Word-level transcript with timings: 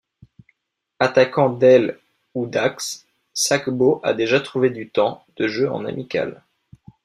Attaquant 0.97 1.51
d'aile 1.51 1.99
ou 2.33 2.47
d'axe, 2.47 3.05
Sagbo 3.35 3.99
a 4.01 4.15
déjà 4.15 4.39
trouvé 4.39 4.71
du 4.71 4.89
temps 4.89 5.23
de 5.37 5.45
jeu 5.45 5.71
en 5.71 5.85
amical. 5.85 6.41